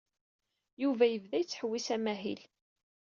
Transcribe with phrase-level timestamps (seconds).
[0.81, 2.41] Yuba yebda yettḥewwis amahil.